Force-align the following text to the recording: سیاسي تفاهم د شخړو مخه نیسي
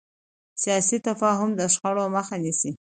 سیاسي 0.63 0.97
تفاهم 1.07 1.49
د 1.55 1.61
شخړو 1.73 2.05
مخه 2.15 2.35
نیسي 2.43 2.71